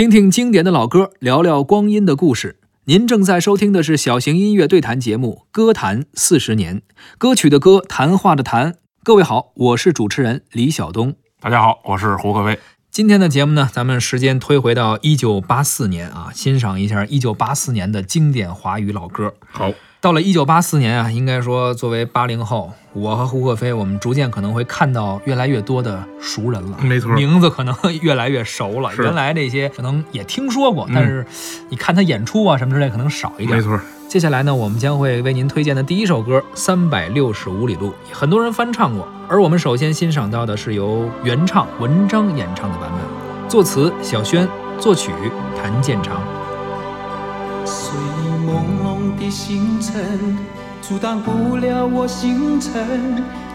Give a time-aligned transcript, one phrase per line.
[0.00, 2.58] 听听经典的老歌，聊聊光阴的故事。
[2.84, 6.78] 您正在收听的是小型音乐对谈节目《歌坛四十年》，
[7.18, 8.76] 歌曲的歌，谈话的谈。
[9.04, 11.16] 各位好，我是主持人李晓东。
[11.38, 12.58] 大家好，我是胡可飞。
[12.90, 19.34] 今天的节目呢，咱们时间推回到一九八四年啊，欣赏一下一九八四年的经典华语老歌。
[19.50, 19.70] 好，
[20.02, 28.90] 到了一九八四年啊，应该说作为八零后，我和胡可飞，我们逐渐可能会看到越来越多的熟人了，没错，名字可能越来越熟了。
[28.96, 31.26] 原来这些可能也听说过，但是
[31.68, 33.58] 你看他演出啊什么之类，可能少一点。
[33.58, 33.78] 没错，
[34.08, 45.12] 接下来呢，我们将会为您推荐的第一首歌《三百六十五里路》，很多人翻唱过，而我们首先欣赏到的是由原唱文章演唱的版本，作词小轩，作曲
[45.62, 46.22] 谭健常。
[47.66, 50.36] 随意朦胧的星辰，
[50.82, 52.72] 阻挡不了我行程。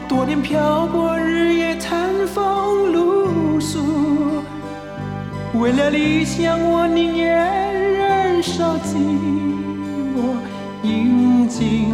[0.07, 4.43] 多年漂泊，日夜餐风露宿。
[5.53, 8.97] 为了理想，我宁愿忍受寂
[10.15, 10.35] 寞，
[10.84, 11.91] 饮尽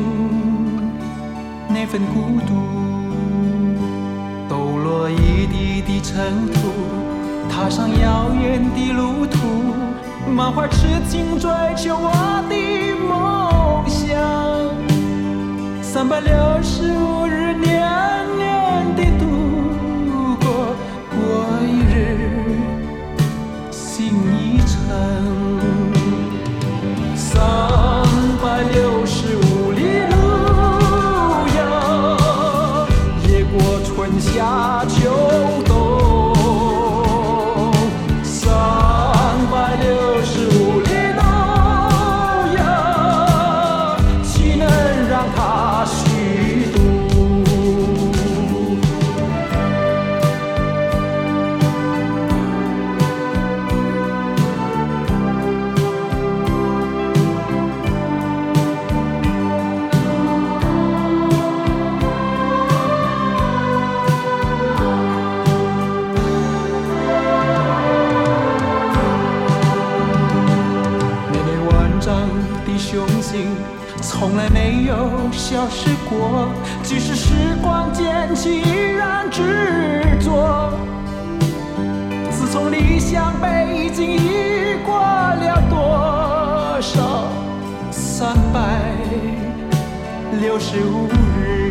[1.70, 2.54] 那份孤独。
[4.50, 6.60] 抖落一地的尘土，
[7.50, 9.38] 踏上遥远的路途。
[10.30, 12.12] 满怀痴情追求我
[12.50, 12.56] 的
[16.02, 17.80] 三百六十五日年
[75.32, 76.50] 消失过。
[76.84, 80.74] 即使时光渐去，依然执着。
[82.30, 87.30] 自从理想北京，已过了多少
[87.92, 88.60] 三百
[90.40, 91.71] 六十五日？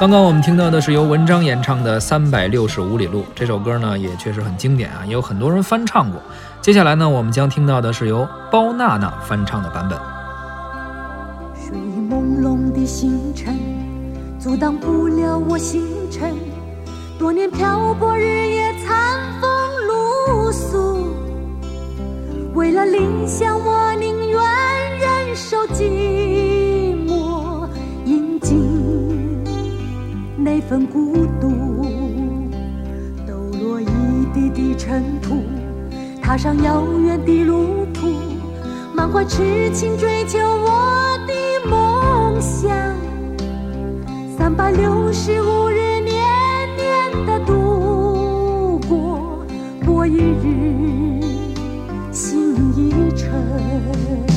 [0.00, 6.18] 刚刚我们听到的是由文章演唱的《三百六十五里路》这首歌呢，也确实很经典啊，也有很多人翻唱过。
[6.62, 9.98] 接下来呢，我们将听到的是由包娜娜翻唱的版本。
[11.54, 13.54] 睡意朦胧的星辰，
[14.38, 16.34] 阻挡不了我行程。
[17.18, 19.50] 多年漂泊，日夜餐风
[19.86, 21.08] 露宿。
[22.54, 24.40] 为了理想，我宁愿
[24.98, 26.49] 忍受寂
[30.42, 31.84] 那份孤独。
[33.26, 33.86] 抖落一
[34.32, 35.42] 地的尘土，
[36.22, 38.08] 踏上遥远的路途。
[38.94, 41.32] 满怀痴情追求我的
[41.68, 42.70] 梦想，
[44.36, 46.14] 三百六十五日年
[46.76, 49.44] 年的度过，
[49.86, 51.20] 过一日
[52.12, 54.29] 心一程。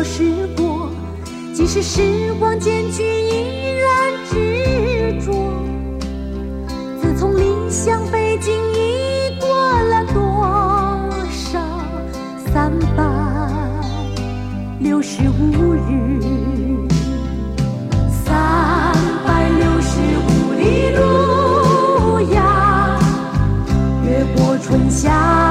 [0.00, 0.88] 消失过，
[1.52, 3.90] 即使时光渐去，依然
[4.30, 5.30] 执着。
[7.02, 10.18] 自从离乡背井，已过了多
[11.30, 11.60] 少
[12.50, 13.04] 三百
[14.78, 16.88] 六十五日？
[18.24, 18.94] 三
[19.26, 22.98] 百六十五里路呀，
[24.06, 25.49] 越过春夏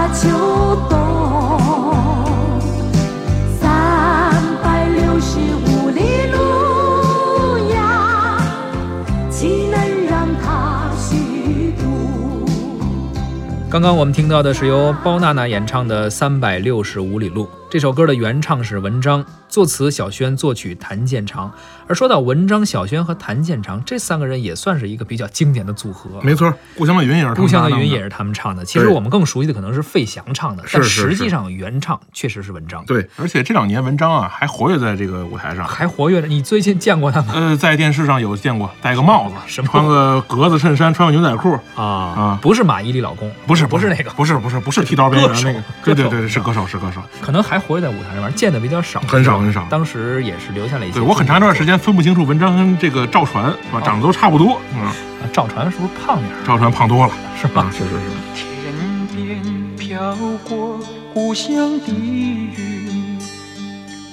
[13.72, 17.46] 刚刚我们听到的是由包娜娜演唱的《三百六十五里路》。
[17.70, 21.54] 这首歌的原唱是文章，作词小轩，作曲谭健常。
[21.86, 26.20] 而说到文章、小轩和谭健常这三个人，也算是一个比较经典的组合。
[26.24, 28.66] 没错，故乡的云也是他们故乡的云也是他们唱的。
[28.66, 32.84] 其实我们更熟悉的可能是费翔唱的，但实际上原唱确实是文章。
[32.86, 35.64] 对，而且这两年文章啊还活跃在这个舞台上。
[35.64, 36.28] 还活跃着。
[36.28, 37.34] 你最近见过他吗？
[37.36, 47.02] 呃，在电视上有见过，戴个帽子， 什么穿个格子衬衫，穿个牛仔裤，啊啊不是马伊琍老公，不是不是那个，不是不是不是剃刀边缘那个，对对对，是歌手是歌手。
[47.22, 50.96] 可能还活跃在舞台上面，见的比较少，很少很少当时也是留下了一些。
[50.96, 54.60] 对我很长一段时间分不清楚文章跟这个赵传是吧，长得都差不多。
[54.74, 54.94] 嗯，啊
[55.34, 56.38] 赵传是不是胖点儿？
[56.46, 57.72] 赵传胖多了是吧啊，？
[57.72, 58.00] 是是是。
[58.36, 60.16] 天边飘
[60.48, 60.80] 过
[61.14, 63.18] 故乡的云，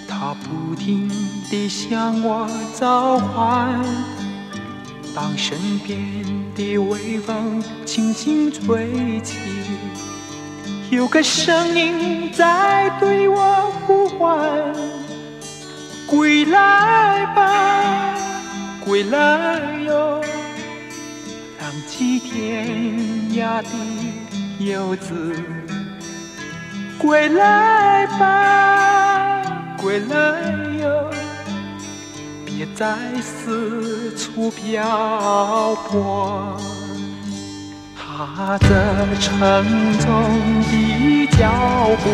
[0.08, 1.08] 它不停
[1.50, 2.48] 地向我
[2.78, 3.80] 召唤。
[5.14, 5.98] 当身边
[6.54, 9.38] 的微风轻轻吹起，
[10.90, 14.38] 有个声音在对我呼唤：
[16.06, 18.14] 归来吧，
[18.84, 20.22] 归来哟。
[21.60, 22.68] 浪迹天
[23.32, 25.34] 涯的游子，
[26.98, 29.42] 归来吧，
[29.82, 30.16] 归来
[30.80, 31.10] 哟，
[32.44, 36.56] 别再四处漂泊。
[38.16, 38.66] 踏着
[39.20, 39.38] 沉
[39.98, 40.08] 重
[40.62, 41.50] 的脚
[42.02, 42.08] 步，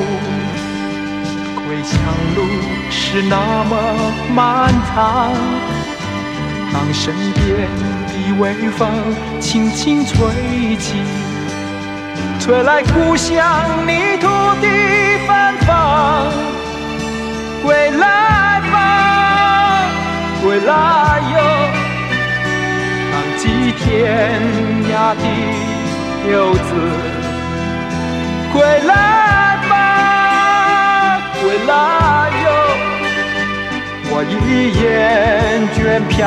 [1.55, 1.97] 归乡
[2.35, 2.43] 路
[2.91, 3.73] 是那么
[4.35, 5.33] 漫长。
[6.73, 7.69] 当身边
[8.09, 8.91] 的微风
[9.39, 10.97] 轻轻吹起，
[12.41, 14.27] 吹来故乡泥土
[14.61, 14.67] 的
[15.25, 16.33] 芬芳。
[17.63, 19.85] 归来吧，
[20.43, 21.37] 归来哟，
[23.13, 24.43] 浪迹天
[24.91, 25.23] 涯的
[26.31, 26.61] 游子。
[28.53, 28.93] 归来
[29.69, 29.73] 吧，
[31.41, 31.71] 归来
[32.45, 32.47] 哟。
[34.15, 34.33] 我已
[34.81, 34.83] 厌
[35.75, 35.77] 倦
[36.09, 36.21] 漂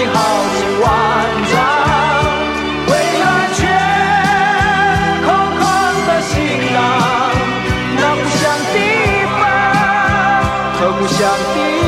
[0.00, 0.16] 我曾经豪
[0.56, 0.88] 情万
[1.50, 1.54] 丈，
[2.86, 3.60] 为了却
[5.26, 5.28] 空
[5.58, 5.62] 空
[6.06, 6.32] 的行
[6.72, 6.78] 囊。
[7.96, 8.42] 那故乡
[8.72, 8.74] 的
[9.36, 9.40] 风
[10.74, 11.18] 和故乡
[11.54, 11.84] 的雨，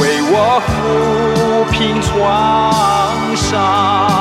[0.00, 0.36] 为我
[0.68, 0.70] 抚
[1.72, 2.12] 平创
[3.34, 4.11] 伤。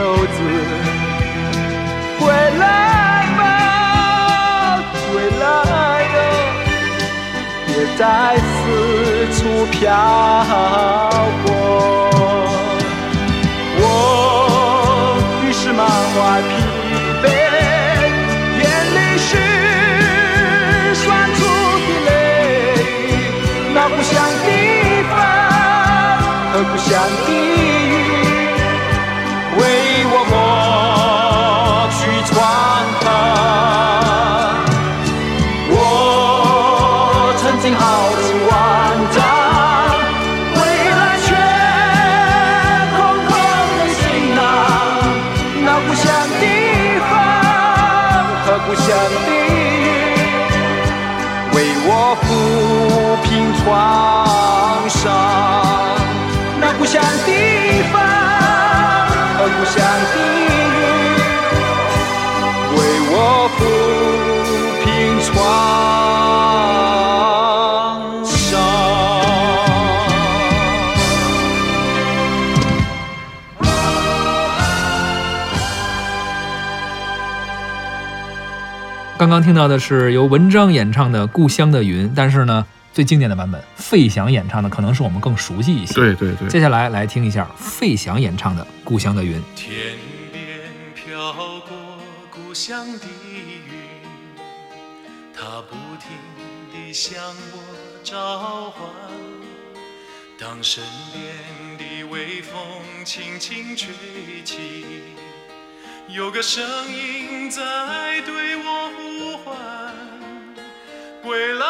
[0.00, 0.38] 游子。
[2.18, 2.22] 归
[2.58, 2.64] 来
[3.38, 3.40] 吧，
[5.12, 5.44] 归来
[6.14, 6.18] 哟，
[7.66, 8.02] 别再
[8.38, 8.58] 四
[9.36, 9.38] 处
[9.70, 9.78] 漂
[11.42, 11.46] 泊。
[13.82, 13.84] 我
[15.44, 16.16] 于是满怀
[16.48, 16.50] 疲
[17.22, 17.24] 惫，
[18.58, 18.62] 眼
[18.94, 19.30] 泪是
[20.94, 21.04] 酸
[21.36, 21.38] 楚
[21.86, 22.08] 的泪。
[23.74, 24.12] 那故乡
[24.44, 24.48] 的
[25.10, 25.12] 风
[26.52, 26.88] 和故乡
[27.26, 27.28] 的
[53.64, 53.72] 和
[54.78, 55.50] 故乡的雨，为我抚
[56.04, 56.08] 平
[56.46, 56.60] 创伤。
[56.60, 57.28] 那故乡的
[57.92, 57.94] 风
[59.36, 59.76] 和故乡
[60.10, 60.48] 的雨，
[62.76, 62.78] 为
[63.10, 63.14] 我
[63.56, 63.60] 抚
[64.84, 64.88] 平
[65.20, 65.28] 创
[68.24, 68.38] 伤。
[79.18, 85.94] 刚刚听到的是由文章演唱的《故乡的云》，但是呢，最经典的版本费翔演唱的可能是我们更熟悉一些。
[85.94, 89.38] 对对对，接下来来听一下费翔演唱的《故乡的云》。
[89.54, 89.96] 天
[90.32, 90.42] 边
[90.94, 91.98] 飘过
[92.30, 93.62] 故乡的云，
[95.32, 96.10] 它不停
[96.72, 97.58] 地向我
[98.02, 98.90] 召唤。
[100.36, 100.82] 当身
[101.12, 102.58] 边的微风
[103.04, 103.94] 轻轻吹
[104.42, 104.56] 起，
[106.08, 109.54] 有个声音在对我呼唤：
[111.22, 111.66] 归来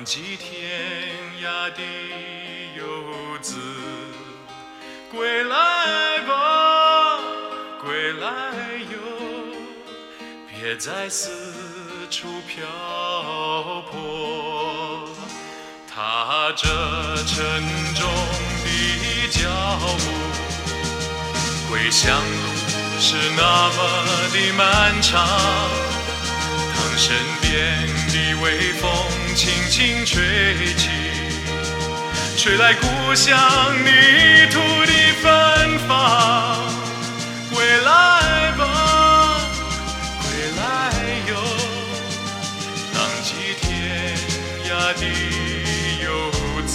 [0.00, 1.10] 浪迹天
[1.42, 1.82] 涯的
[2.74, 3.58] 游子，
[5.10, 7.18] 归来吧，
[7.82, 8.30] 归来
[8.90, 8.96] 哟，
[10.48, 11.28] 别再四
[12.10, 12.64] 处漂
[13.92, 15.06] 泊。
[15.86, 16.66] 踏着
[17.26, 17.62] 沉
[17.94, 18.08] 重
[18.64, 19.50] 的脚
[19.98, 22.36] 步，归乡路
[22.98, 25.89] 是那么的漫长。
[27.02, 27.50] 身边
[28.12, 28.90] 的微风
[29.34, 30.90] 轻轻吹起，
[32.36, 33.34] 吹来故乡
[33.82, 34.92] 泥土的
[35.22, 35.90] 芬芳。
[37.54, 37.88] 归来
[38.58, 38.62] 吧，
[40.20, 40.28] 归
[40.58, 40.60] 来
[41.30, 41.32] 哟，
[42.92, 43.28] 浪迹
[43.62, 43.64] 天
[44.68, 45.02] 涯的
[46.04, 46.08] 游
[46.66, 46.74] 子。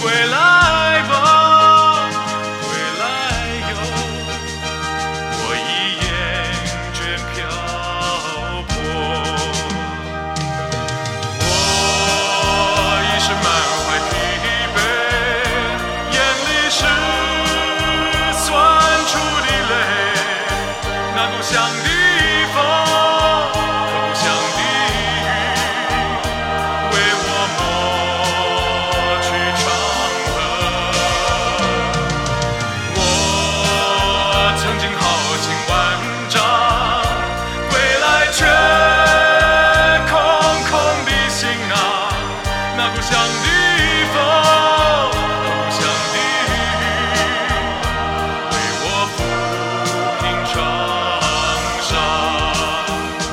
[0.00, 0.36] 归来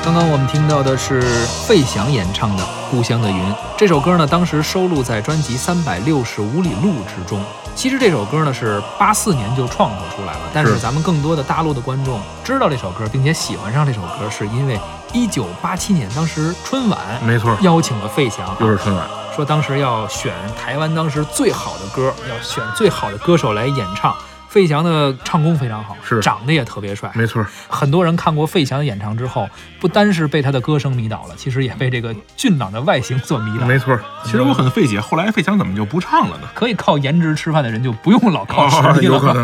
[0.05, 1.21] 刚刚我们听到的是
[1.67, 3.35] 费翔演唱的《故乡的云》
[3.77, 7.41] 这首歌呢，当时收录在专辑《三百六十五里路》之中。
[7.73, 10.79] 其实这首歌呢是八四年就创作出来了，但是是。
[10.79, 14.79] 咱们更多的大陆的观众知道这首歌，并且喜欢上这首歌，是因为
[15.13, 24.15] 一九八七年当时春晚没错，邀请了费翔，又是春晚，说当时要选台湾当时最好的歌，要选最好的歌手来演唱。
[24.47, 29.49] 费翔的唱功非常好，是长得也特别帅，没错，很多人看过费翔的演唱之后，
[29.79, 33.65] 不单是被他的歌声迷倒了，其实也被这个俊朗的外形所迷倒。
[33.65, 33.97] 没错。
[34.23, 36.47] 其实我很费解，后来费翔怎么就不唱了呢？
[36.53, 39.19] 可以靠颜值吃饭的人就不用老靠实力了。